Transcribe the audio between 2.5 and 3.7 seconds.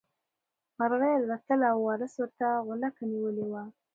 غولکه نیولې وه.